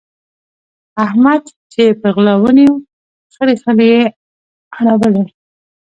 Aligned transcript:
احمد 1.05 1.41
چې 1.71 1.79
يې 1.87 1.93
پر 2.01 2.09
غلا 2.15 2.33
ونيو؛ 2.41 2.73
خړې 3.33 3.55
خړې 3.61 3.85
يې 3.95 4.03
اړولې. 4.77 5.23